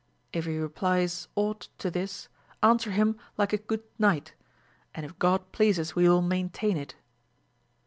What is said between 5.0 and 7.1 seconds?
if God pleases we will maint^iin it.